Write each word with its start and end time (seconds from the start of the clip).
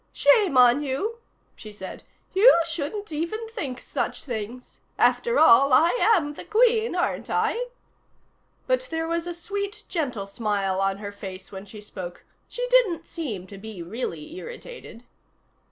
"Shame 0.13 0.57
on 0.57 0.81
you," 0.81 1.19
she 1.55 1.71
said. 1.71 2.01
"You 2.33 2.57
shouldn't 2.65 3.11
even 3.11 3.47
think 3.49 3.79
such 3.79 4.23
things. 4.23 4.79
After 4.97 5.37
all, 5.37 5.71
I 5.73 5.89
am 5.91 6.33
the 6.33 6.43
Queen, 6.43 6.95
aren't 6.95 7.29
I?" 7.29 7.67
But 8.65 8.87
there 8.89 9.07
was 9.07 9.27
a 9.27 9.33
sweet, 9.35 9.83
gentle 9.89 10.25
smile 10.25 10.81
on 10.81 10.97
her 10.97 11.11
face 11.11 11.51
when 11.51 11.65
she 11.67 11.81
spoke; 11.81 12.23
she 12.47 12.67
didn't 12.69 13.05
seem 13.05 13.45
to 13.45 13.59
be 13.59 13.83
really 13.83 14.35
irritated. 14.37 15.03